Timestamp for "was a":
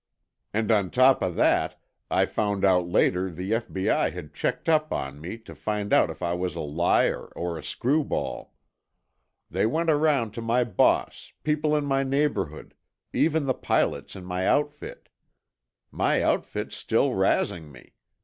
6.33-6.59